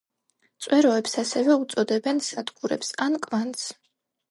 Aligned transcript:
წვეროებს 0.65 1.13
ასევე 1.23 1.59
უწოდებენ 1.65 2.23
სადგურებს 2.31 2.93
ან 3.09 3.21
კვანძს. 3.29 3.71